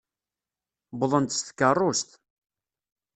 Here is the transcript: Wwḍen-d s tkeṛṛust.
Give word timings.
Wwḍen-d 0.97 1.31
s 1.37 1.39
tkeṛṛust. 1.47 2.09